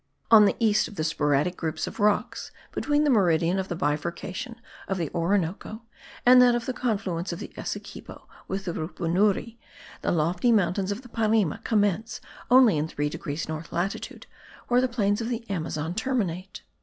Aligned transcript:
On 0.31 0.45
the 0.45 0.55
east 0.59 0.87
of 0.87 0.95
the 0.95 1.03
sporadic 1.03 1.55
groups 1.55 1.85
of 1.85 1.99
rocks 1.99 2.51
(between 2.71 3.03
the 3.03 3.11
meridian 3.11 3.59
of 3.59 3.67
the 3.67 3.75
bifurcation 3.75 4.55
of 4.87 4.97
the 4.97 5.11
Orinoco 5.13 5.83
and 6.25 6.41
that 6.41 6.55
of 6.55 6.65
the 6.65 6.73
confluence 6.73 7.31
of 7.31 7.37
the 7.37 7.53
Essequibo 7.55 8.27
with 8.47 8.65
the 8.65 8.73
Rupunuri) 8.73 9.59
the 10.01 10.11
lofty 10.11 10.51
mountains 10.51 10.91
of 10.91 11.03
the 11.03 11.09
Parime 11.09 11.59
commence 11.63 12.19
only 12.49 12.79
in 12.79 12.87
3 12.87 13.09
degrees 13.09 13.47
north 13.47 13.71
latitude; 13.71 14.25
where 14.69 14.81
the 14.81 14.87
plains 14.87 15.21
of 15.21 15.29
the 15.29 15.47
Amazon 15.51 15.93
terminate. 15.93 16.63